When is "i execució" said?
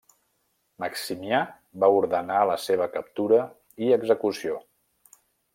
3.89-4.59